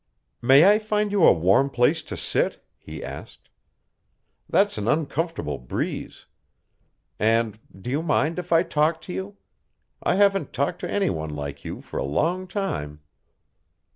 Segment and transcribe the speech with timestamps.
[0.41, 3.49] "May I find you a warm place to sit?" he asked.
[4.49, 6.25] "That's an uncomfortable breeze.
[7.19, 9.37] And do you mind if I talk to you?
[10.01, 13.01] I haven't talked to any one like you for a long time."